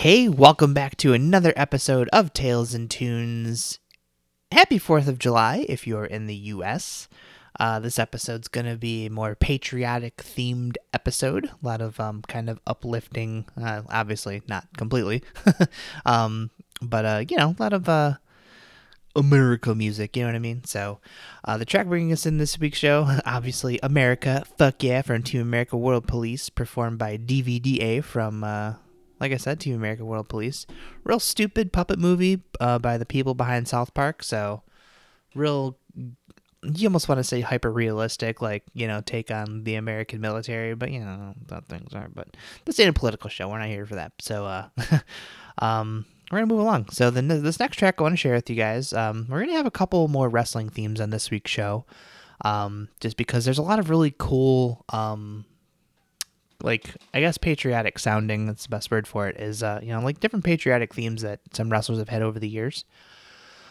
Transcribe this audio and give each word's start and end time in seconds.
Hey, 0.00 0.30
welcome 0.30 0.72
back 0.72 0.96
to 0.96 1.12
another 1.12 1.52
episode 1.56 2.08
of 2.10 2.32
Tales 2.32 2.72
and 2.72 2.90
Tunes. 2.90 3.80
Happy 4.50 4.78
4th 4.78 5.08
of 5.08 5.18
July 5.18 5.66
if 5.68 5.86
you're 5.86 6.06
in 6.06 6.26
the 6.26 6.34
US. 6.34 7.06
Uh, 7.58 7.80
this 7.80 7.98
episode's 7.98 8.48
going 8.48 8.64
to 8.64 8.78
be 8.78 9.04
a 9.04 9.10
more 9.10 9.34
patriotic 9.34 10.16
themed 10.16 10.76
episode. 10.94 11.50
A 11.50 11.66
lot 11.66 11.82
of 11.82 12.00
um, 12.00 12.22
kind 12.22 12.48
of 12.48 12.60
uplifting, 12.66 13.44
uh, 13.62 13.82
obviously, 13.90 14.40
not 14.48 14.66
completely, 14.74 15.22
um, 16.06 16.50
but, 16.80 17.04
uh, 17.04 17.24
you 17.28 17.36
know, 17.36 17.54
a 17.58 17.62
lot 17.62 17.74
of 17.74 17.86
uh, 17.86 18.14
America 19.14 19.74
music, 19.74 20.16
you 20.16 20.22
know 20.22 20.30
what 20.30 20.34
I 20.34 20.38
mean? 20.38 20.64
So, 20.64 21.00
uh, 21.44 21.58
the 21.58 21.66
track 21.66 21.88
bringing 21.88 22.10
us 22.10 22.24
in 22.24 22.38
this 22.38 22.58
week's 22.58 22.78
show, 22.78 23.06
obviously, 23.26 23.78
America, 23.82 24.44
Fuck 24.56 24.82
Yeah, 24.82 25.02
from 25.02 25.22
Team 25.24 25.42
America 25.42 25.76
World 25.76 26.06
Police, 26.06 26.48
performed 26.48 26.98
by 26.98 27.18
DVDA 27.18 28.02
from. 28.02 28.78
Like 29.20 29.32
I 29.32 29.36
said, 29.36 29.60
Team 29.60 29.74
America 29.74 30.04
World 30.04 30.28
Police. 30.28 30.66
Real 31.04 31.20
stupid 31.20 31.72
puppet 31.72 31.98
movie 31.98 32.42
uh, 32.58 32.78
by 32.78 32.96
the 32.98 33.06
people 33.06 33.34
behind 33.34 33.68
South 33.68 33.92
Park. 33.92 34.22
So, 34.22 34.62
real, 35.34 35.76
you 36.62 36.88
almost 36.88 37.08
want 37.08 37.18
to 37.18 37.24
say 37.24 37.40
hyper 37.40 37.70
realistic, 37.70 38.40
like, 38.40 38.64
you 38.72 38.86
know, 38.88 39.02
take 39.02 39.30
on 39.30 39.64
the 39.64 39.74
American 39.74 40.20
military, 40.20 40.74
but, 40.74 40.90
you 40.90 41.00
know, 41.00 41.34
that 41.48 41.66
things 41.68 41.94
aren't. 41.94 42.14
But 42.14 42.36
this 42.64 42.80
ain't 42.80 42.88
a 42.88 42.98
political 42.98 43.28
show. 43.28 43.48
We're 43.48 43.58
not 43.58 43.68
here 43.68 43.86
for 43.86 43.96
that. 43.96 44.12
So, 44.20 44.46
uh, 44.46 44.68
um, 45.58 46.06
we're 46.30 46.38
going 46.38 46.48
to 46.48 46.54
move 46.54 46.62
along. 46.62 46.88
So, 46.90 47.10
then 47.10 47.28
this 47.28 47.60
next 47.60 47.76
track 47.76 47.96
I 47.98 48.02
want 48.02 48.14
to 48.14 48.16
share 48.16 48.34
with 48.34 48.48
you 48.48 48.56
guys, 48.56 48.92
um, 48.92 49.26
we're 49.28 49.40
going 49.40 49.50
to 49.50 49.56
have 49.56 49.66
a 49.66 49.70
couple 49.70 50.08
more 50.08 50.28
wrestling 50.28 50.70
themes 50.70 51.00
on 51.00 51.10
this 51.10 51.30
week's 51.30 51.50
show. 51.50 51.84
Um, 52.42 52.88
just 53.00 53.16
because 53.18 53.44
there's 53.44 53.58
a 53.58 53.62
lot 53.62 53.78
of 53.78 53.90
really 53.90 54.14
cool, 54.16 54.84
um, 54.88 55.44
like 56.62 56.96
I 57.14 57.20
guess 57.20 57.38
patriotic 57.38 57.98
sounding 57.98 58.46
that's 58.46 58.64
the 58.64 58.68
best 58.68 58.90
word 58.90 59.06
for 59.06 59.28
it 59.28 59.36
is 59.38 59.62
uh, 59.62 59.80
you 59.82 59.92
know 59.92 60.00
like 60.00 60.20
different 60.20 60.44
patriotic 60.44 60.94
themes 60.94 61.22
that 61.22 61.40
some 61.52 61.70
wrestlers 61.70 61.98
have 61.98 62.08
had 62.08 62.22
over 62.22 62.38
the 62.38 62.48
years. 62.48 62.84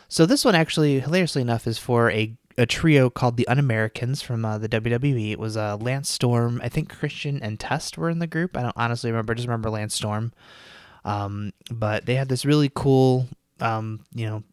So 0.08 0.26
this 0.26 0.44
one 0.44 0.56
actually 0.56 1.00
hilariously 1.00 1.42
enough 1.42 1.68
is 1.68 1.78
for 1.78 2.10
a 2.12 2.36
a 2.58 2.66
trio 2.66 3.10
called 3.10 3.38
the 3.38 3.48
Un-Americans 3.48 4.22
from 4.22 4.44
uh, 4.44 4.58
the 4.58 4.68
WWE. 4.68 5.32
It 5.32 5.40
was 5.40 5.56
uh, 5.56 5.78
Lance 5.78 6.10
Storm, 6.10 6.60
I 6.62 6.68
think 6.68 6.90
Christian 6.90 7.42
and 7.42 7.58
Test 7.58 7.98
were 7.98 8.10
in 8.10 8.20
the 8.20 8.28
group. 8.28 8.58
I 8.58 8.64
don't 8.64 8.76
honestly 8.76 9.10
remember, 9.10 9.32
I 9.32 9.36
just 9.36 9.48
remember 9.48 9.70
Lance 9.70 9.96
Storm. 9.96 10.34
Um, 11.06 11.54
but 11.72 12.06
they 12.06 12.16
had 12.16 12.28
this 12.28 12.44
really 12.44 12.70
cool, 12.74 13.30
um, 13.62 14.04
you 14.14 14.26
know, 14.26 14.44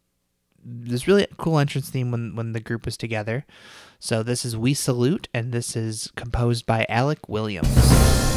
this 0.63 1.05
really 1.07 1.27
cool 1.37 1.59
entrance 1.59 1.89
theme 1.89 2.11
when 2.11 2.35
when 2.35 2.53
the 2.53 2.59
group 2.59 2.85
was 2.85 2.97
together. 2.97 3.45
So 3.99 4.21
this 4.21 4.45
is 4.45 4.55
We 4.55 4.73
Salute, 4.73 5.27
and 5.33 5.51
this 5.51 5.75
is 5.75 6.11
composed 6.15 6.65
by 6.65 6.85
Alec 6.87 7.27
Williams. 7.27 8.36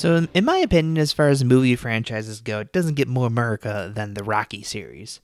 So, 0.00 0.26
in 0.32 0.46
my 0.46 0.56
opinion, 0.56 0.96
as 0.96 1.12
far 1.12 1.28
as 1.28 1.44
movie 1.44 1.76
franchises 1.76 2.40
go, 2.40 2.60
it 2.60 2.72
doesn't 2.72 2.94
get 2.94 3.06
more 3.06 3.26
America 3.26 3.92
than 3.94 4.14
the 4.14 4.24
Rocky 4.24 4.62
series, 4.62 5.20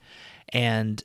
and 0.50 1.02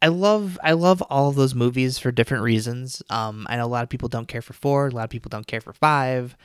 I 0.00 0.06
love 0.06 0.56
I 0.62 0.70
love 0.74 1.02
all 1.10 1.28
of 1.28 1.34
those 1.34 1.52
movies 1.52 1.98
for 1.98 2.12
different 2.12 2.44
reasons. 2.44 3.02
Um, 3.10 3.44
I 3.50 3.56
know 3.56 3.64
a 3.64 3.66
lot 3.66 3.82
of 3.82 3.88
people 3.88 4.08
don't 4.08 4.28
care 4.28 4.40
for 4.40 4.52
four, 4.52 4.86
a 4.86 4.90
lot 4.92 5.02
of 5.02 5.10
people 5.10 5.30
don't 5.30 5.48
care 5.48 5.60
for 5.60 5.72
five. 5.72 6.36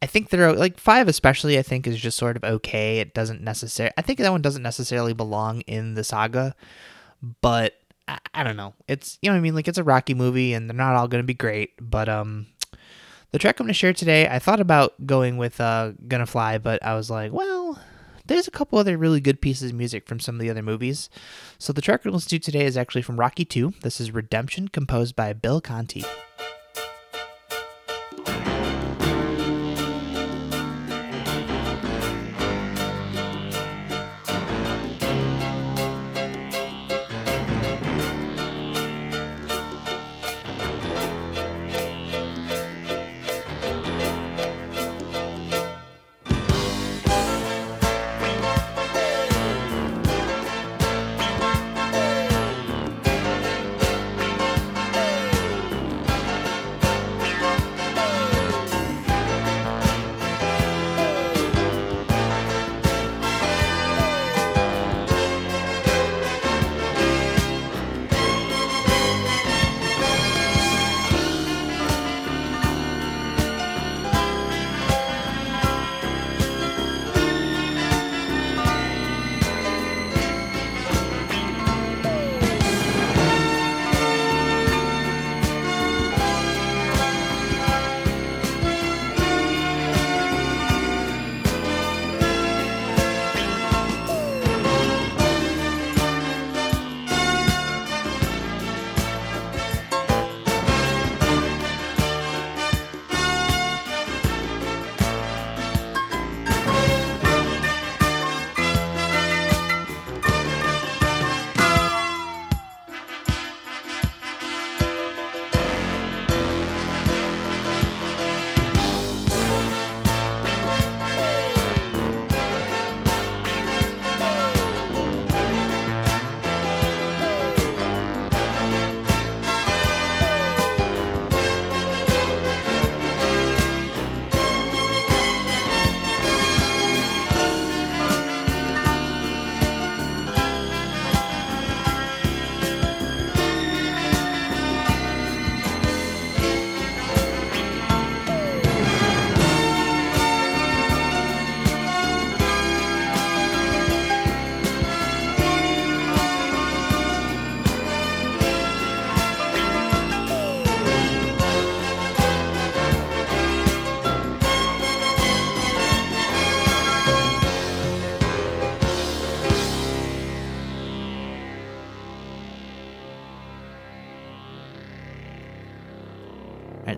I 0.00 0.06
think 0.06 0.30
they're 0.30 0.54
like 0.54 0.78
five, 0.78 1.06
especially. 1.06 1.58
I 1.58 1.62
think 1.62 1.86
is 1.86 2.00
just 2.00 2.16
sort 2.16 2.38
of 2.38 2.44
okay. 2.44 3.00
It 3.00 3.12
doesn't 3.12 3.42
necessarily. 3.42 3.92
I 3.98 4.00
think 4.00 4.18
that 4.18 4.32
one 4.32 4.40
doesn't 4.40 4.62
necessarily 4.62 5.12
belong 5.12 5.60
in 5.62 5.92
the 5.92 6.02
saga, 6.02 6.56
but 7.42 7.74
I, 8.08 8.20
I 8.32 8.42
don't 8.42 8.56
know. 8.56 8.72
It's 8.88 9.18
you 9.20 9.30
know 9.30 9.36
I 9.36 9.40
mean. 9.40 9.54
Like 9.54 9.68
it's 9.68 9.76
a 9.76 9.84
Rocky 9.84 10.14
movie, 10.14 10.54
and 10.54 10.70
they're 10.70 10.74
not 10.74 10.94
all 10.94 11.08
going 11.08 11.22
to 11.22 11.26
be 11.26 11.34
great, 11.34 11.72
but 11.78 12.08
um, 12.08 12.46
the 13.32 13.38
track 13.38 13.58
I'm 13.58 13.64
going 13.64 13.68
to 13.68 13.74
share 13.74 13.94
today, 13.94 14.28
I 14.28 14.38
thought 14.38 14.60
about 14.60 15.06
going 15.06 15.38
with 15.38 15.58
uh, 15.60 15.92
Gonna 16.06 16.26
Fly, 16.26 16.58
but 16.58 16.84
I 16.84 16.94
was 16.94 17.10
like, 17.10 17.32
well, 17.32 17.78
there's 18.26 18.46
a 18.46 18.50
couple 18.50 18.78
other 18.78 18.98
really 18.98 19.20
good 19.20 19.40
pieces 19.40 19.70
of 19.70 19.76
music 19.76 20.06
from 20.06 20.20
some 20.20 20.34
of 20.34 20.40
the 20.40 20.50
other 20.50 20.62
movies. 20.62 21.08
So 21.58 21.72
the 21.72 21.80
track 21.80 22.04
we're 22.04 22.10
going 22.10 22.20
to 22.20 22.28
do 22.28 22.38
today 22.38 22.66
is 22.66 22.76
actually 22.76 23.02
from 23.02 23.18
Rocky 23.18 23.46
2. 23.46 23.74
This 23.80 24.00
is 24.00 24.12
Redemption, 24.12 24.68
composed 24.68 25.16
by 25.16 25.32
Bill 25.32 25.62
Conti. 25.62 26.04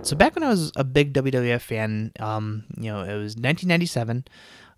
So 0.05 0.17
back 0.17 0.35
when 0.35 0.45
I 0.45 0.49
was 0.49 0.71
a 0.77 0.85
big 0.85 1.13
WWF 1.13 1.61
fan, 1.61 2.13
um, 2.21 2.65
you 2.79 2.93
know, 2.93 3.01
it 3.01 3.17
was 3.19 3.37
1997. 3.37 4.25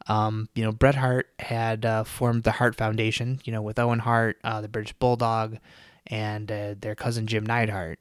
Um, 0.09 0.49
you 0.55 0.63
know, 0.63 0.73
Bret 0.73 0.95
Hart 0.95 1.29
had 1.41 1.85
uh, 1.85 2.05
formed 2.05 2.45
the 2.45 2.53
Hart 2.53 2.77
Foundation, 2.77 3.41
you 3.45 3.53
know, 3.53 3.61
with 3.61 3.79
Owen 3.79 3.99
Hart, 3.99 4.39
uh, 4.45 4.61
the 4.61 4.69
British 4.69 4.93
Bulldog, 4.93 5.59
and 6.07 6.51
uh, 6.51 6.75
their 6.81 6.95
cousin 6.95 7.27
Jim 7.27 7.45
Neidhart. 7.45 7.99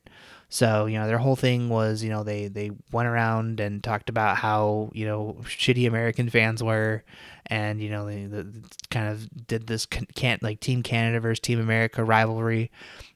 So, 0.49 0.85
you 0.85 0.99
know, 0.99 1.07
their 1.07 1.17
whole 1.17 1.35
thing 1.35 1.69
was, 1.69 2.03
you 2.03 2.09
know, 2.09 2.23
they, 2.23 2.47
they 2.47 2.71
went 2.91 3.07
around 3.07 3.59
and 3.59 3.83
talked 3.83 4.09
about 4.09 4.37
how, 4.37 4.91
you 4.93 5.05
know, 5.05 5.37
shitty 5.43 5.87
American 5.87 6.29
fans 6.29 6.61
were. 6.61 7.03
And, 7.47 7.81
you 7.81 7.89
know, 7.89 8.05
they, 8.05 8.25
they 8.25 8.43
kind 8.91 9.07
of 9.07 9.47
did 9.47 9.67
this 9.67 9.85
can't 9.85 10.43
like 10.43 10.59
Team 10.59 10.83
Canada 10.83 11.19
versus 11.19 11.39
Team 11.39 11.59
America 11.59 12.03
rivalry. 12.03 12.71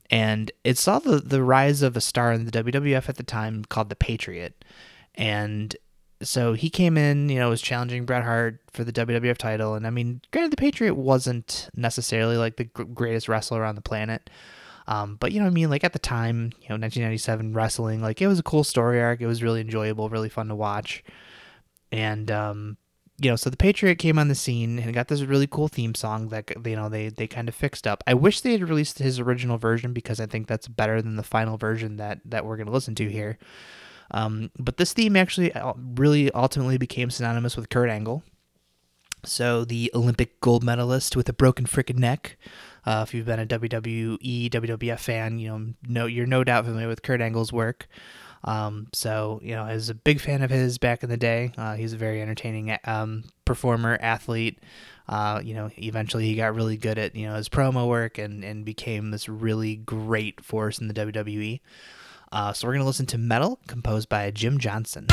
And 0.09 0.51
it 0.63 0.77
saw 0.77 0.99
the, 0.99 1.17
the 1.17 1.43
rise 1.43 1.81
of 1.81 1.95
a 1.95 2.01
star 2.01 2.31
in 2.33 2.45
the 2.45 2.51
WWF 2.51 3.09
at 3.09 3.17
the 3.17 3.23
time 3.23 3.63
called 3.65 3.89
the 3.89 3.95
Patriot. 3.95 4.65
And 5.15 5.75
so 6.21 6.53
he 6.53 6.69
came 6.69 6.97
in, 6.97 7.29
you 7.29 7.39
know, 7.39 7.49
was 7.49 7.61
challenging 7.61 8.05
Bret 8.05 8.23
Hart 8.23 8.59
for 8.71 8.83
the 8.83 8.91
WWF 8.91 9.37
title. 9.37 9.75
And 9.75 9.85
I 9.85 9.89
mean, 9.89 10.21
granted, 10.31 10.51
the 10.51 10.57
Patriot 10.57 10.95
wasn't 10.95 11.69
necessarily 11.75 12.37
like 12.37 12.57
the 12.57 12.65
greatest 12.65 13.29
wrestler 13.29 13.63
on 13.63 13.75
the 13.75 13.81
planet. 13.81 14.29
Um, 14.87 15.17
but 15.19 15.31
you 15.31 15.39
know, 15.39 15.45
what 15.45 15.51
I 15.51 15.53
mean, 15.53 15.69
like 15.69 15.83
at 15.83 15.93
the 15.93 15.99
time, 15.99 16.51
you 16.61 16.69
know, 16.69 16.75
1997 16.75 17.53
wrestling, 17.53 18.01
like 18.01 18.21
it 18.21 18.27
was 18.27 18.39
a 18.39 18.43
cool 18.43 18.63
story 18.63 18.99
arc. 18.99 19.21
It 19.21 19.27
was 19.27 19.43
really 19.43 19.61
enjoyable, 19.61 20.09
really 20.09 20.29
fun 20.29 20.47
to 20.47 20.55
watch. 20.55 21.03
And 21.91 22.31
um, 22.31 22.77
you 23.21 23.29
know, 23.29 23.35
so 23.35 23.49
the 23.49 23.57
Patriot 23.57 23.95
came 23.95 24.17
on 24.17 24.27
the 24.27 24.35
scene 24.35 24.79
and 24.79 24.93
got 24.93 25.07
this 25.07 25.21
really 25.21 25.47
cool 25.47 25.67
theme 25.67 25.95
song 25.95 26.29
that 26.29 26.51
you 26.65 26.75
know 26.75 26.89
they 26.89 27.09
they 27.09 27.27
kind 27.27 27.47
of 27.47 27.55
fixed 27.55 27.85
up. 27.85 28.03
I 28.07 28.13
wish 28.13 28.41
they 28.41 28.53
had 28.53 28.67
released 28.67 28.99
his 28.99 29.19
original 29.19 29.57
version 29.57 29.93
because 29.93 30.19
I 30.19 30.25
think 30.25 30.47
that's 30.47 30.67
better 30.67 31.01
than 31.01 31.15
the 31.15 31.23
final 31.23 31.57
version 31.57 31.97
that 31.97 32.19
that 32.25 32.45
we're 32.45 32.57
gonna 32.57 32.71
listen 32.71 32.95
to 32.95 33.09
here. 33.09 33.37
Um, 34.11 34.51
but 34.57 34.77
this 34.77 34.93
theme 34.93 35.15
actually 35.15 35.53
uh, 35.53 35.73
really 35.77 36.31
ultimately 36.31 36.77
became 36.77 37.09
synonymous 37.09 37.55
with 37.55 37.69
Kurt 37.69 37.89
Angle. 37.89 38.23
So 39.25 39.65
the 39.65 39.91
Olympic 39.93 40.39
gold 40.39 40.63
medalist 40.63 41.15
with 41.15 41.27
a 41.29 41.33
broken 41.33 41.65
freaking 41.65 41.97
neck. 41.97 42.37
Uh, 42.85 43.03
if 43.05 43.13
you've 43.13 43.25
been 43.25 43.39
a 43.39 43.45
WWE, 43.45 44.49
WWF 44.49 44.99
fan, 44.99 45.39
you 45.39 45.49
know, 45.49 45.73
no, 45.87 46.05
you're 46.05 46.25
no 46.25 46.43
doubt 46.43 46.65
familiar 46.65 46.87
with 46.87 47.03
Kurt 47.03 47.21
Angle's 47.21 47.51
work. 47.51 47.87
Um, 48.43 48.87
so 48.93 49.39
you 49.43 49.55
know, 49.55 49.65
as 49.65 49.89
a 49.89 49.93
big 49.93 50.19
fan 50.19 50.41
of 50.41 50.49
his 50.49 50.77
back 50.77 51.03
in 51.03 51.09
the 51.09 51.17
day, 51.17 51.51
uh, 51.57 51.75
he's 51.75 51.93
a 51.93 51.97
very 51.97 52.21
entertaining 52.21 52.77
um, 52.85 53.25
performer, 53.45 53.97
athlete. 54.01 54.59
Uh, 55.07 55.41
you 55.43 55.55
know, 55.55 55.71
eventually 55.77 56.25
he 56.25 56.35
got 56.35 56.53
really 56.53 56.77
good 56.77 56.97
at 56.97 57.15
you 57.15 57.27
know 57.27 57.35
his 57.35 57.49
promo 57.49 57.87
work 57.87 58.17
and 58.17 58.43
and 58.43 58.63
became 58.63 59.11
this 59.11 59.27
really 59.27 59.75
great 59.75 60.43
force 60.43 60.79
in 60.79 60.87
the 60.87 60.93
WWE. 60.93 61.59
Uh, 62.31 62.53
so 62.53 62.67
we're 62.67 62.73
going 62.73 62.83
to 62.83 62.87
listen 62.87 63.07
to 63.07 63.17
Medal, 63.17 63.59
composed 63.67 64.07
by 64.07 64.29
Jim 64.29 64.59
Johnston. 64.59 65.07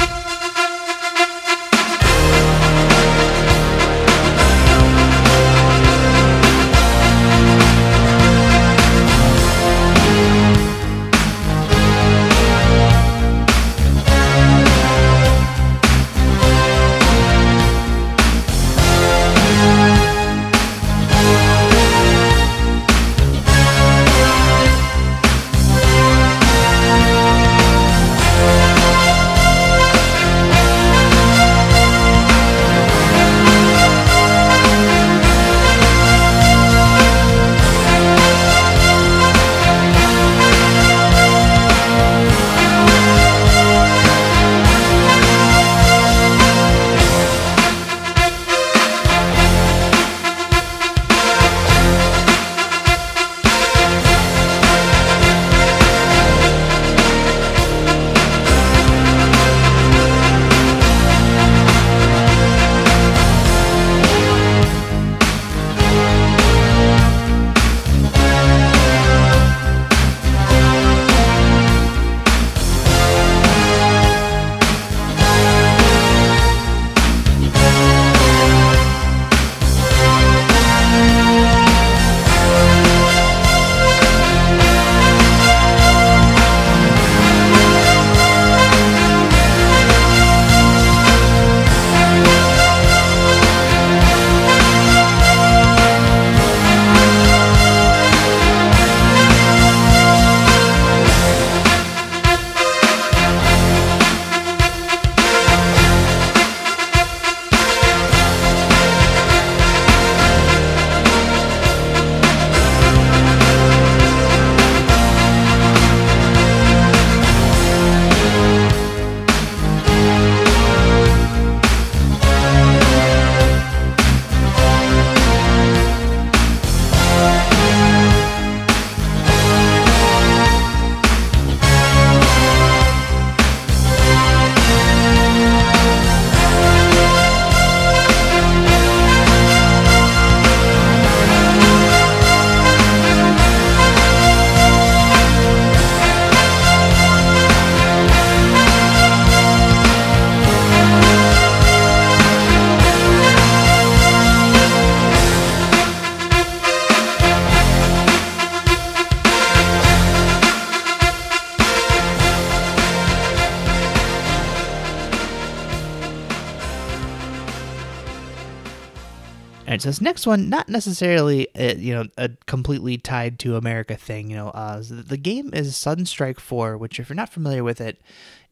This 169.86 170.00
next 170.00 170.26
one, 170.26 170.48
not 170.48 170.68
necessarily 170.68 171.48
you 171.54 171.94
know 171.94 172.04
a 172.18 172.30
completely 172.46 172.98
tied 172.98 173.38
to 173.40 173.56
America 173.56 173.96
thing. 173.96 174.30
You 174.30 174.36
know, 174.36 174.48
uh, 174.48 174.82
the 174.86 175.16
game 175.16 175.50
is 175.52 175.76
Sudden 175.76 176.06
Strike 176.06 176.40
Four, 176.40 176.76
which 176.76 177.00
if 177.00 177.08
you're 177.08 177.16
not 177.16 177.32
familiar 177.32 177.64
with 177.64 177.80
it, 177.80 178.00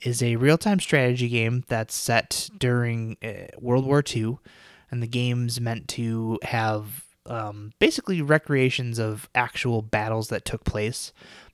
is 0.00 0.22
a 0.22 0.36
real-time 0.36 0.80
strategy 0.80 1.28
game 1.28 1.64
that's 1.68 1.94
set 1.94 2.48
during 2.56 3.16
uh, 3.22 3.48
World 3.58 3.84
War 3.84 4.02
II, 4.06 4.38
and 4.90 5.02
the 5.02 5.06
game's 5.06 5.60
meant 5.60 5.88
to 5.88 6.38
have 6.42 7.04
um, 7.26 7.72
basically 7.78 8.22
recreations 8.22 8.98
of 8.98 9.28
actual 9.34 9.82
battles 9.82 10.28
that 10.28 10.44
took 10.44 10.64
place, 10.64 11.12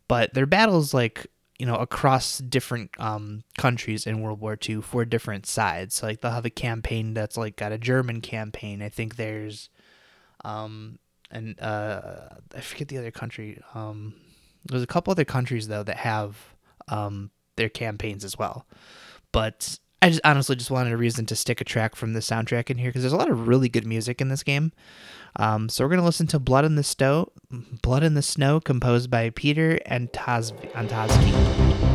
but 0.09 0.35
they're 0.35 0.47
battles 0.47 0.93
like 0.93 1.27
you 1.61 1.67
know 1.67 1.77
across 1.77 2.39
different 2.39 2.91
um, 2.99 3.45
countries 3.59 4.07
in 4.07 4.23
World 4.23 4.41
War 4.41 4.59
II 4.67 4.81
for 4.81 5.05
different 5.05 5.45
sides. 5.45 6.03
Like 6.03 6.23
they'll 6.23 6.33
have 6.33 6.47
a 6.47 6.51
campaign 6.51 7.13
that's 7.13 7.37
like 7.37 7.57
got 7.57 7.71
a 7.71 7.77
German 7.77 8.23
campaign. 8.23 8.81
I 8.81 8.89
think 8.89 9.17
there's 9.17 9.69
um 10.43 10.99
and 11.31 11.61
uh 11.61 12.31
I 12.57 12.61
forget 12.63 12.89
the 12.89 12.97
other 12.97 13.11
country. 13.11 13.61
Um 13.75 14.15
there's 14.65 14.83
a 14.83 14.87
couple 14.87 15.11
other 15.11 15.27
countries 15.27 15.69
though 15.69 15.83
that 15.83 15.99
have 15.99 16.37
um 16.89 17.31
their 17.57 17.69
campaigns 17.69 18.25
as 18.25 18.39
well. 18.39 18.67
But 19.31 19.79
I 20.01 20.09
just 20.09 20.23
honestly 20.25 20.57
just 20.57 20.71
wanted 20.71 20.95
a 20.95 20.97
reason 20.97 21.27
to 21.27 21.37
stick 21.37 21.61
a 21.61 21.65
track 21.65 21.95
from 21.95 22.15
the 22.15 22.21
soundtrack 22.21 22.71
in 22.71 22.79
here 22.79 22.89
because 22.89 23.03
there's 23.03 23.13
a 23.13 23.19
lot 23.19 23.29
of 23.29 23.49
really 23.49 23.69
good 23.69 23.87
music 23.87 24.23
in 24.23 24.29
this 24.29 24.43
game. 24.43 24.73
Um, 25.37 25.69
so 25.69 25.85
we're 25.85 25.91
gonna 25.91 26.05
listen 26.05 26.27
to 26.29 26.39
"Blood 26.39 26.65
in 26.65 26.75
the 26.77 26.83
Snow," 26.83 27.33
"Blood 27.83 28.03
in 28.03 28.15
the 28.15 28.23
Snow," 28.23 28.61
composed 28.61 29.11
by 29.11 29.31
Peter 29.31 29.79
and 29.87 30.13
Antovszki. 30.13 31.90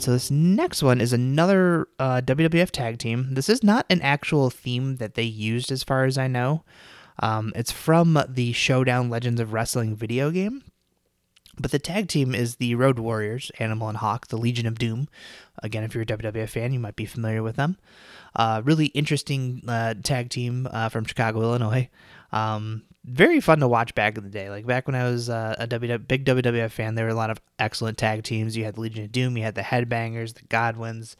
Right, 0.00 0.04
so 0.04 0.12
this 0.12 0.30
next 0.30 0.82
one 0.82 1.00
is 1.00 1.12
another 1.12 1.88
uh, 1.98 2.22
WWF 2.24 2.70
tag 2.70 2.98
team. 2.98 3.34
This 3.34 3.48
is 3.48 3.62
not 3.62 3.86
an 3.90 4.00
actual 4.00 4.48
theme 4.50 4.96
that 4.96 5.14
they 5.14 5.24
used, 5.24 5.70
as 5.70 5.84
far 5.84 6.04
as 6.04 6.16
I 6.16 6.26
know. 6.26 6.64
Um, 7.18 7.52
it's 7.54 7.72
from 7.72 8.22
the 8.28 8.52
Showdown 8.52 9.10
Legends 9.10 9.40
of 9.40 9.52
Wrestling 9.52 9.94
video 9.94 10.30
game. 10.30 10.62
But 11.58 11.72
the 11.72 11.78
tag 11.78 12.08
team 12.08 12.34
is 12.34 12.56
the 12.56 12.74
Road 12.76 12.98
Warriors, 12.98 13.50
Animal 13.58 13.88
and 13.88 13.98
Hawk, 13.98 14.28
the 14.28 14.38
Legion 14.38 14.66
of 14.66 14.78
Doom. 14.78 15.08
Again, 15.62 15.84
if 15.84 15.94
you're 15.94 16.04
a 16.04 16.06
WWF 16.06 16.48
fan, 16.48 16.72
you 16.72 16.78
might 16.78 16.96
be 16.96 17.04
familiar 17.04 17.42
with 17.42 17.56
them. 17.56 17.76
Uh, 18.34 18.62
really 18.64 18.86
interesting 18.86 19.62
uh, 19.68 19.92
tag 20.02 20.30
team 20.30 20.66
uh, 20.70 20.88
from 20.88 21.04
Chicago, 21.04 21.42
Illinois. 21.42 21.90
Um, 22.32 22.84
very 23.04 23.40
fun 23.40 23.60
to 23.60 23.68
watch 23.68 23.94
back 23.94 24.18
in 24.18 24.24
the 24.24 24.30
day. 24.30 24.50
Like 24.50 24.66
back 24.66 24.86
when 24.86 24.94
I 24.94 25.04
was 25.04 25.30
uh, 25.30 25.54
a 25.58 25.66
big 25.98 26.24
WWF 26.24 26.70
fan, 26.70 26.94
there 26.94 27.06
were 27.06 27.10
a 27.10 27.14
lot 27.14 27.30
of 27.30 27.40
excellent 27.58 27.98
tag 27.98 28.22
teams. 28.22 28.56
You 28.56 28.64
had 28.64 28.74
the 28.74 28.80
Legion 28.80 29.04
of 29.04 29.12
Doom, 29.12 29.36
you 29.36 29.42
had 29.42 29.54
the 29.54 29.62
Headbangers, 29.62 30.34
the 30.34 30.44
Godwins, 30.48 31.16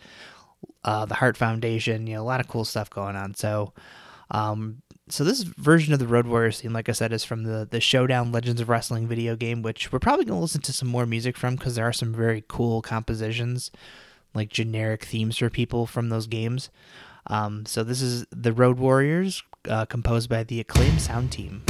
uh, 0.84 1.06
the 1.06 1.14
Hart 1.14 1.36
Foundation. 1.36 2.06
You 2.06 2.16
know, 2.16 2.22
a 2.22 2.24
lot 2.24 2.40
of 2.40 2.48
cool 2.48 2.64
stuff 2.64 2.90
going 2.90 3.16
on. 3.16 3.34
So, 3.34 3.72
um, 4.30 4.82
so 5.08 5.24
this 5.24 5.42
version 5.42 5.92
of 5.92 5.98
the 5.98 6.06
Road 6.06 6.26
Warriors 6.26 6.60
theme, 6.60 6.72
like 6.72 6.88
I 6.88 6.92
said, 6.92 7.12
is 7.12 7.24
from 7.24 7.44
the 7.44 7.66
the 7.68 7.80
Showdown 7.80 8.30
Legends 8.30 8.60
of 8.60 8.68
Wrestling 8.68 9.08
video 9.08 9.34
game, 9.34 9.62
which 9.62 9.90
we're 9.90 9.98
probably 9.98 10.26
gonna 10.26 10.40
listen 10.40 10.60
to 10.62 10.72
some 10.72 10.88
more 10.88 11.06
music 11.06 11.36
from 11.36 11.56
because 11.56 11.76
there 11.76 11.88
are 11.88 11.92
some 11.92 12.12
very 12.12 12.44
cool 12.46 12.82
compositions, 12.82 13.70
like 14.34 14.50
generic 14.50 15.04
themes 15.04 15.38
for 15.38 15.48
people 15.48 15.86
from 15.86 16.10
those 16.10 16.26
games. 16.26 16.68
Um, 17.26 17.66
so 17.66 17.84
this 17.84 18.02
is 18.02 18.26
the 18.30 18.52
Road 18.52 18.78
Warriors, 18.78 19.42
uh, 19.68 19.84
composed 19.86 20.28
by 20.28 20.44
the 20.44 20.60
Acclaim 20.60 20.98
Sound 20.98 21.32
Team. 21.32 21.62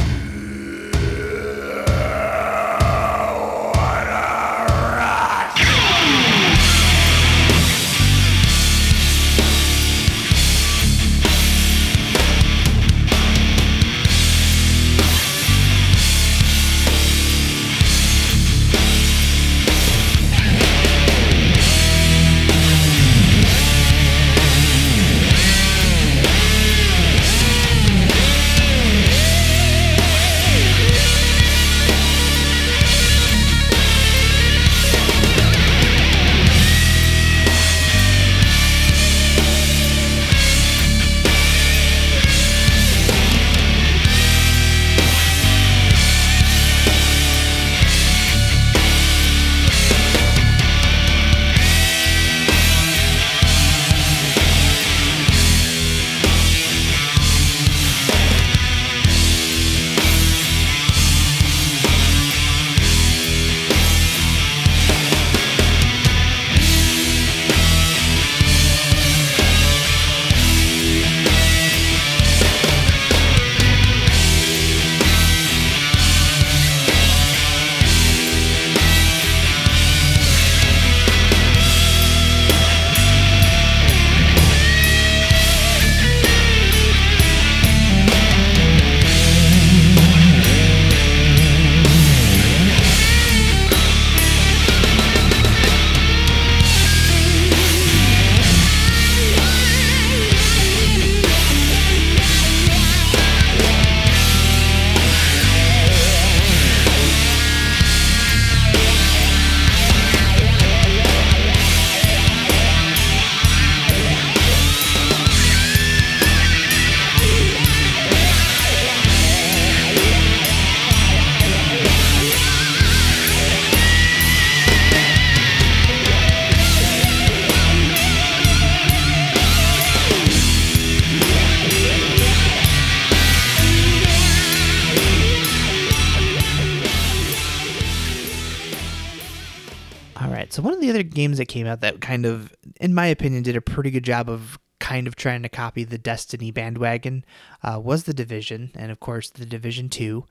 Other 141.01 141.09
games 141.09 141.37
that 141.37 141.45
came 141.45 141.67
out 141.67 141.81
that 141.81 142.01
kind 142.01 142.25
of, 142.25 142.53
in 142.79 142.93
my 142.93 143.07
opinion, 143.07 143.43
did 143.43 143.55
a 143.55 143.61
pretty 143.61 143.91
good 143.91 144.03
job 144.03 144.29
of 144.29 144.59
kind 144.79 145.07
of 145.07 145.15
trying 145.15 145.43
to 145.43 145.49
copy 145.49 145.83
the 145.83 145.97
Destiny 145.97 146.51
bandwagon 146.51 147.25
uh, 147.63 147.79
was 147.83 148.03
the 148.03 148.13
Division, 148.13 148.71
and 148.75 148.91
of 148.91 148.99
course 148.99 149.29
the 149.29 149.45
Division 149.45 149.89
Two. 149.89 150.25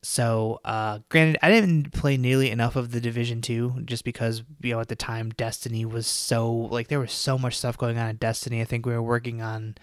So, 0.00 0.60
uh, 0.64 1.00
granted, 1.08 1.38
I 1.42 1.50
didn't 1.50 1.92
play 1.92 2.16
nearly 2.16 2.50
enough 2.50 2.76
of 2.76 2.92
the 2.92 3.00
Division 3.00 3.40
Two, 3.40 3.82
just 3.84 4.04
because 4.04 4.42
you 4.62 4.72
know 4.72 4.80
at 4.80 4.88
the 4.88 4.96
time 4.96 5.30
Destiny 5.30 5.84
was 5.84 6.06
so 6.06 6.50
like 6.52 6.88
there 6.88 7.00
was 7.00 7.12
so 7.12 7.38
much 7.38 7.58
stuff 7.58 7.78
going 7.78 7.98
on 7.98 8.08
in 8.08 8.16
Destiny. 8.16 8.60
I 8.60 8.64
think 8.64 8.86
we 8.86 8.92
were 8.92 9.02
working 9.02 9.42
on 9.42 9.76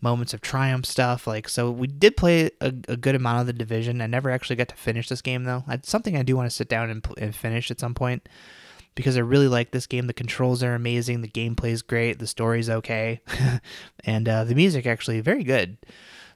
moments 0.00 0.34
of 0.34 0.40
triumph 0.40 0.84
stuff, 0.84 1.26
like 1.26 1.48
so 1.48 1.70
we 1.70 1.86
did 1.86 2.16
play 2.16 2.50
a, 2.60 2.72
a 2.88 2.96
good 2.96 3.14
amount 3.14 3.40
of 3.40 3.46
the 3.46 3.52
Division. 3.52 4.00
I 4.00 4.06
never 4.06 4.30
actually 4.30 4.56
got 4.56 4.68
to 4.68 4.76
finish 4.76 5.08
this 5.08 5.22
game 5.22 5.44
though. 5.44 5.64
It's 5.68 5.90
something 5.90 6.16
I 6.16 6.22
do 6.22 6.36
want 6.36 6.50
to 6.50 6.54
sit 6.54 6.68
down 6.68 6.90
and, 6.90 7.06
and 7.18 7.34
finish 7.34 7.70
at 7.70 7.80
some 7.80 7.94
point 7.94 8.28
because 8.94 9.16
I 9.16 9.20
really 9.20 9.48
like 9.48 9.70
this 9.70 9.86
game. 9.86 10.06
The 10.06 10.12
controls 10.12 10.62
are 10.62 10.74
amazing, 10.74 11.20
the 11.20 11.28
gameplay 11.28 11.70
is 11.70 11.82
great, 11.82 12.18
the 12.18 12.26
story's 12.26 12.70
okay, 12.70 13.20
and 14.04 14.28
uh, 14.28 14.44
the 14.44 14.54
music 14.54 14.86
actually 14.86 15.20
very 15.20 15.44
good. 15.44 15.78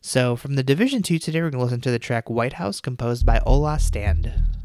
So, 0.01 0.37
from 0.37 0.55
the 0.55 0.63
Division 0.63 1.03
2 1.03 1.19
today, 1.19 1.41
we're 1.41 1.51
going 1.51 1.59
to 1.59 1.65
listen 1.65 1.81
to 1.81 1.91
the 1.91 1.99
track 1.99 2.31
White 2.31 2.55
House, 2.55 2.81
composed 2.81 3.27
by 3.27 3.41
Ola 3.41 3.77
Strandh. 3.77 4.56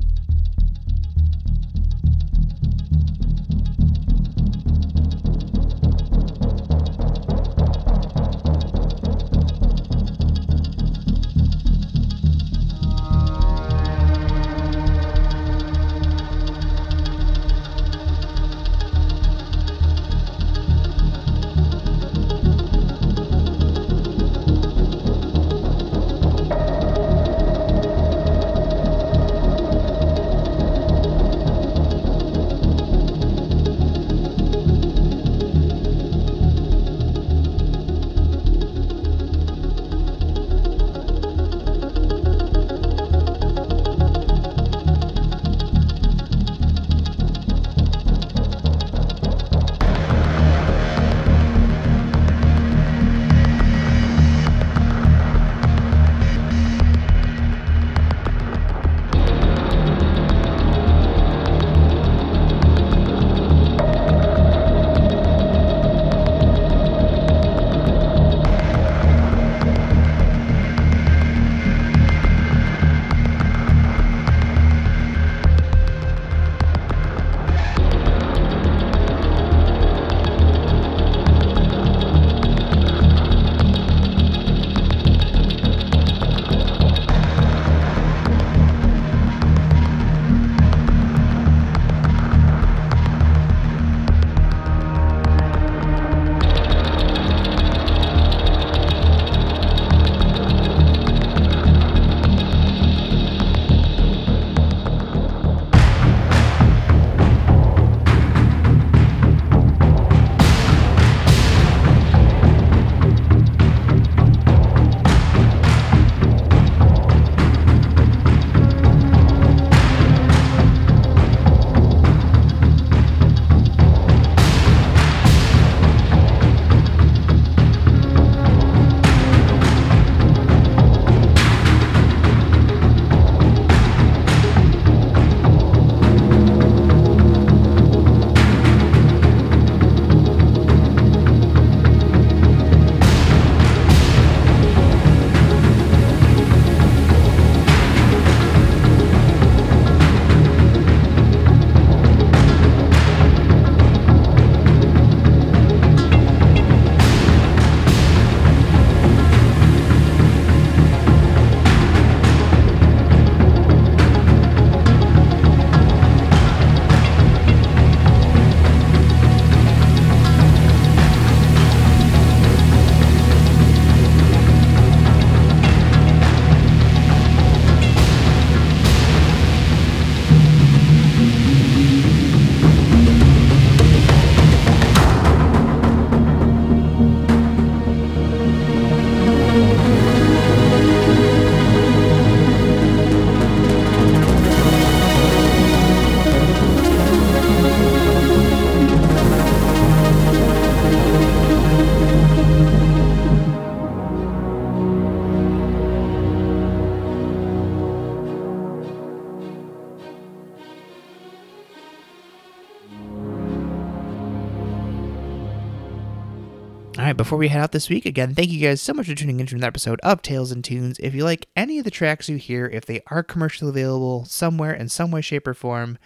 Before 217.22 217.38
we 217.38 217.50
head 217.50 217.62
out 217.62 217.72
this 217.72 217.88
week, 217.88 218.08
again, 218.08 218.34
thank 218.34 218.50
you 218.50 218.60
guys 218.60 218.82
so 218.82 218.94
much 218.94 219.06
for 219.06 219.14
tuning 219.14 219.40
into 219.40 219.54
another 219.54 219.68
episode 219.68 220.00
of 220.00 220.24
Tales 220.24 220.52
and 220.52 220.64
Tunes. 220.64 220.98
If 220.98 221.14
you 221.14 221.24
like 221.24 221.50
any 221.56 221.78
of 221.78 221.86
the 221.86 221.92
tracks 221.92 222.28
you 222.28 222.38
hear, 222.38 222.66
if 222.66 222.84
they 222.84 223.04
are 223.12 223.22
commercially 223.22 223.70
available 223.70 224.26
somewhere 224.26 224.74
in 224.74 224.90
some 224.90 225.12
way, 225.12 225.22
shape, 225.22 225.46
or 225.46 225.54
form, 225.54 226.00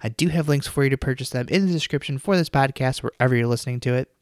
I 0.00 0.10
do 0.10 0.28
have 0.28 0.48
links 0.48 0.68
for 0.68 0.84
you 0.84 0.90
to 0.90 0.96
purchase 0.96 1.30
them 1.30 1.48
in 1.48 1.66
the 1.66 1.72
description 1.72 2.18
for 2.18 2.36
this 2.36 2.48
podcast, 2.48 3.02
wherever 3.02 3.34
you're 3.34 3.48
listening 3.48 3.80
to 3.80 3.94
it. 3.94 4.12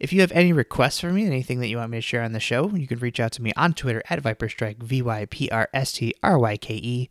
If 0.00 0.12
you 0.12 0.20
have 0.22 0.32
any 0.32 0.52
requests 0.52 0.98
for 0.98 1.12
me, 1.12 1.26
anything 1.26 1.60
that 1.60 1.68
you 1.68 1.76
want 1.76 1.92
me 1.92 1.98
to 1.98 2.02
share 2.02 2.24
on 2.24 2.32
the 2.32 2.40
show, 2.40 2.68
you 2.70 2.88
can 2.88 2.98
reach 2.98 3.20
out 3.20 3.30
to 3.30 3.42
me 3.42 3.52
on 3.56 3.72
Twitter 3.72 4.02
at 4.10 4.20
Vyprstryke, 4.20 4.82
V 4.82 5.00
Y 5.00 5.26
P 5.26 5.48
R 5.50 5.68
S 5.72 5.92
T 5.92 6.12
R 6.24 6.40
Y 6.40 6.56
K 6.56 6.74
E. 6.74 7.10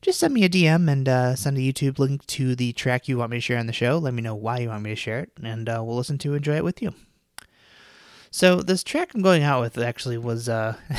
Just 0.00 0.18
send 0.18 0.32
me 0.32 0.44
a 0.44 0.48
DM 0.48 0.90
and 0.90 1.06
uh, 1.06 1.36
send 1.36 1.58
a 1.58 1.60
YouTube 1.60 1.98
link 1.98 2.24
to 2.28 2.56
the 2.56 2.72
track 2.72 3.06
you 3.06 3.18
want 3.18 3.32
me 3.32 3.36
to 3.36 3.42
share 3.42 3.58
on 3.58 3.66
the 3.66 3.74
show. 3.74 3.98
Let 3.98 4.14
me 4.14 4.22
know 4.22 4.34
why 4.34 4.60
you 4.60 4.68
want 4.70 4.82
me 4.82 4.88
to 4.88 4.96
share 4.96 5.18
it, 5.20 5.32
and 5.42 5.68
uh, 5.68 5.82
we'll 5.84 5.96
listen 5.96 6.16
to 6.16 6.32
enjoy 6.32 6.56
it 6.56 6.64
with 6.64 6.80
you. 6.80 6.94
So 8.30 8.56
this 8.56 8.84
track 8.84 9.12
I'm 9.14 9.22
going 9.22 9.42
out 9.42 9.60
with 9.60 9.78
actually 9.78 10.18
was 10.18 10.48
uh 10.48 10.76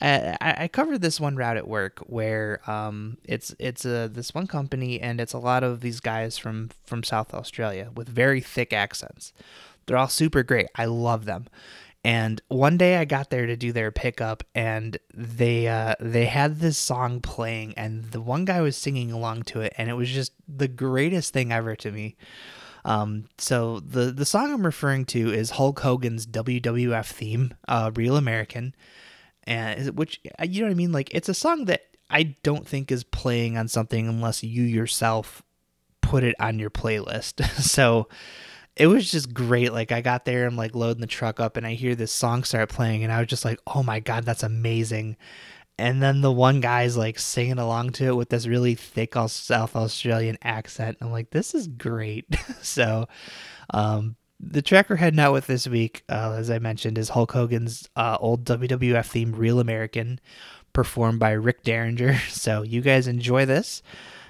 I, 0.00 0.54
I 0.58 0.68
covered 0.68 1.00
this 1.00 1.18
one 1.20 1.36
route 1.36 1.56
at 1.56 1.68
work 1.68 2.00
where 2.06 2.60
um, 2.70 3.16
it's 3.24 3.54
it's 3.58 3.84
a 3.84 4.08
this 4.08 4.34
one 4.34 4.46
company 4.46 5.00
and 5.00 5.20
it's 5.20 5.32
a 5.32 5.38
lot 5.38 5.62
of 5.62 5.80
these 5.80 6.00
guys 6.00 6.36
from 6.36 6.70
from 6.84 7.02
South 7.02 7.32
Australia 7.32 7.90
with 7.94 8.08
very 8.08 8.40
thick 8.40 8.72
accents. 8.72 9.32
They're 9.86 9.96
all 9.96 10.08
super 10.08 10.42
great. 10.42 10.66
I 10.74 10.86
love 10.86 11.24
them. 11.24 11.46
And 12.02 12.42
one 12.48 12.76
day 12.76 12.96
I 12.96 13.06
got 13.06 13.30
there 13.30 13.46
to 13.46 13.56
do 13.56 13.72
their 13.72 13.90
pickup, 13.90 14.44
and 14.54 14.98
they 15.14 15.68
uh, 15.68 15.94
they 15.98 16.26
had 16.26 16.58
this 16.58 16.76
song 16.76 17.22
playing, 17.22 17.72
and 17.78 18.04
the 18.10 18.20
one 18.20 18.44
guy 18.44 18.60
was 18.60 18.76
singing 18.76 19.10
along 19.10 19.44
to 19.44 19.62
it, 19.62 19.72
and 19.78 19.88
it 19.88 19.94
was 19.94 20.10
just 20.10 20.32
the 20.46 20.68
greatest 20.68 21.32
thing 21.32 21.50
ever 21.50 21.74
to 21.76 21.90
me. 21.90 22.16
Um, 22.84 23.24
so 23.38 23.80
the 23.80 24.12
the 24.12 24.26
song 24.26 24.52
I'm 24.52 24.64
referring 24.64 25.06
to 25.06 25.32
is 25.32 25.50
Hulk 25.50 25.80
Hogan's 25.80 26.26
WWF 26.26 27.06
theme, 27.06 27.54
uh, 27.66 27.90
"Real 27.94 28.16
American," 28.16 28.74
and 29.44 29.96
which 29.96 30.20
uh, 30.38 30.44
you 30.44 30.60
know 30.60 30.66
what 30.66 30.72
I 30.72 30.76
mean. 30.76 30.92
Like 30.92 31.08
it's 31.14 31.28
a 31.28 31.34
song 31.34 31.64
that 31.66 31.82
I 32.10 32.34
don't 32.42 32.66
think 32.66 32.92
is 32.92 33.04
playing 33.04 33.56
on 33.56 33.68
something 33.68 34.06
unless 34.06 34.42
you 34.42 34.62
yourself 34.62 35.42
put 36.02 36.24
it 36.24 36.34
on 36.38 36.58
your 36.58 36.70
playlist. 36.70 37.44
so 37.62 38.08
it 38.76 38.86
was 38.86 39.10
just 39.10 39.32
great. 39.32 39.72
Like 39.72 39.90
I 39.90 40.00
got 40.00 40.24
there, 40.24 40.46
I'm 40.46 40.56
like 40.56 40.74
loading 40.74 41.00
the 41.00 41.06
truck 41.06 41.40
up, 41.40 41.56
and 41.56 41.66
I 41.66 41.74
hear 41.74 41.94
this 41.94 42.12
song 42.12 42.44
start 42.44 42.68
playing, 42.68 43.02
and 43.02 43.12
I 43.12 43.20
was 43.20 43.28
just 43.28 43.44
like, 43.44 43.60
"Oh 43.66 43.82
my 43.82 44.00
god, 44.00 44.24
that's 44.24 44.42
amazing!" 44.42 45.16
And 45.78 46.02
then 46.02 46.20
the 46.20 46.32
one 46.32 46.60
guy's 46.60 46.96
like 46.96 47.18
singing 47.18 47.58
along 47.58 47.90
to 47.92 48.06
it 48.06 48.16
with 48.16 48.28
this 48.28 48.46
really 48.46 48.74
thick 48.74 49.14
South 49.14 49.74
Australian 49.74 50.38
accent. 50.42 50.98
I'm 51.00 51.10
like, 51.10 51.30
"This 51.30 51.54
is 51.54 51.66
great." 51.66 52.26
so, 52.62 53.08
um, 53.70 54.16
the 54.38 54.62
track 54.62 54.88
we're 54.88 54.96
heading 54.96 55.20
out 55.20 55.32
with 55.32 55.46
this 55.46 55.66
week, 55.66 56.04
uh, 56.08 56.36
as 56.38 56.50
I 56.50 56.58
mentioned, 56.58 56.96
is 56.98 57.08
Hulk 57.10 57.32
Hogan's 57.32 57.88
uh, 57.96 58.16
old 58.20 58.44
WWF 58.44 59.06
theme, 59.06 59.32
"Real 59.32 59.58
American," 59.58 60.20
performed 60.72 61.18
by 61.18 61.32
Rick 61.32 61.62
Derringer. 61.64 62.18
So 62.28 62.62
you 62.62 62.80
guys 62.82 63.08
enjoy 63.08 63.46
this. 63.46 63.82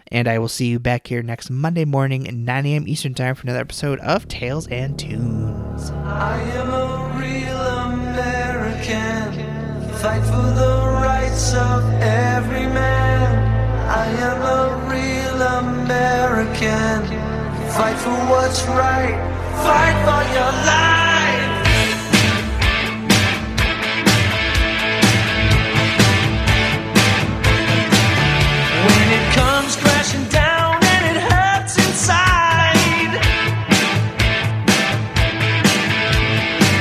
And 0.08 0.28
I 0.28 0.38
will 0.38 0.48
see 0.48 0.66
you 0.66 0.78
back 0.78 1.06
here 1.06 1.22
next 1.22 1.50
Monday 1.50 1.86
morning 1.86 2.28
at 2.28 2.34
9 2.34 2.66
a.m. 2.66 2.86
Eastern 2.86 3.14
Time 3.14 3.34
for 3.34 3.42
another 3.42 3.60
episode 3.60 3.98
of 4.00 4.28
Tales 4.28 4.66
and 4.68 4.98
Tunes. 4.98 5.90
I 5.90 6.40
am 6.40 6.70
a 6.70 7.18
real 7.18 7.58
American. 7.90 9.32
Fight 9.94 10.22
for 10.22 10.42
the 10.54 10.93
rights 11.34 11.54
of 11.54 11.82
every 12.00 12.66
man. 12.66 13.26
I 13.88 14.06
am 14.28 14.40
a 14.42 14.62
real 14.88 15.42
American. 15.42 17.02
Fight 17.70 17.96
for 17.96 18.16
what's 18.30 18.62
right, 18.68 19.16
fight 19.66 19.96
for 20.06 20.22
your 20.36 20.52
life. 20.72 21.52
When 28.86 29.08
it 29.18 29.26
comes 29.34 29.76
crashing 29.76 30.28
down 30.28 30.74
and 30.84 31.16
it 31.16 31.22
hurts 31.32 31.76
inside, 31.78 33.12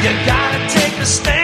you 0.03 0.11
gotta 0.27 0.59
take 0.69 0.99
a 0.99 1.05
stand. 1.05 1.42